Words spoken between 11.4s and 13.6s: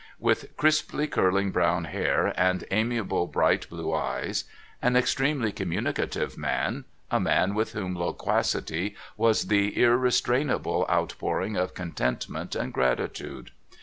of contentment and gratitude.